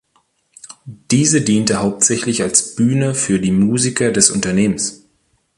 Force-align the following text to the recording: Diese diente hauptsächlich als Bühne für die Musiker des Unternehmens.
Diese 0.85 1.41
diente 1.41 1.75
hauptsächlich 1.77 2.41
als 2.41 2.73
Bühne 2.75 3.13
für 3.13 3.39
die 3.39 3.51
Musiker 3.51 4.11
des 4.11 4.31
Unternehmens. 4.31 5.05